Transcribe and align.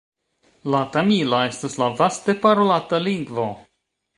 La 0.75 0.79
tamila 0.95 1.43
estas 1.49 1.77
la 1.83 1.91
vaste 2.01 2.37
parolata 2.47 3.05
lingvo. 3.11 3.47